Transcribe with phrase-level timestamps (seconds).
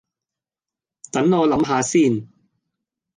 [1.11, 2.27] 等我諗吓先